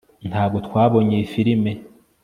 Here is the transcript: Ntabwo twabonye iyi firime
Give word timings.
Ntabwo 0.29 0.57
twabonye 0.67 1.13
iyi 1.15 1.27
firime 1.33 1.71